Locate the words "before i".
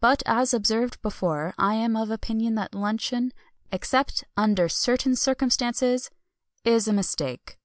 1.02-1.74